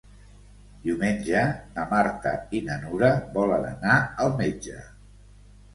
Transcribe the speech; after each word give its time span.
Diumenge 0.85 1.43
na 1.77 1.85
Marta 1.91 2.33
i 2.59 2.63
na 2.71 2.81
Nura 2.87 3.11
volen 3.39 3.71
anar 3.75 4.03
al 4.27 4.37
metge. 4.45 4.85